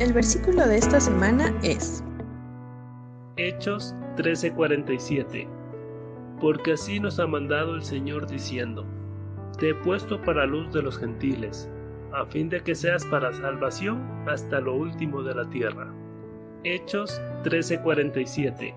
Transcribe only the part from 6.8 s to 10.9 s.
nos ha mandado el Señor diciendo, Te he puesto para luz de